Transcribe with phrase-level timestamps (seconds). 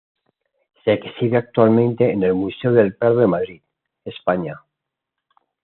[0.83, 3.61] Se exhibe actualmente en el Museo del Prado de Madrid,
[4.03, 4.59] España.